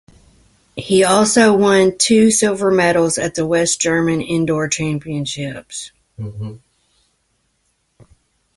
[0.75, 5.91] He also won two silver medals at the West German indoor championships.